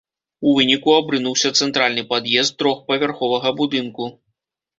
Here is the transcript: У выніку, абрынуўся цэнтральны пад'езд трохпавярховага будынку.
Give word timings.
У 0.47 0.51
выніку, 0.59 0.89
абрынуўся 1.01 1.51
цэнтральны 1.59 2.03
пад'езд 2.15 2.57
трохпавярховага 2.63 3.53
будынку. 3.61 4.11